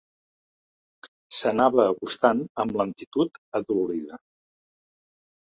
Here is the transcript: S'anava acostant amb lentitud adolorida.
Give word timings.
S'anava 1.41 1.85
acostant 1.91 2.41
amb 2.65 2.75
lentitud 2.81 3.39
adolorida. 3.61 4.23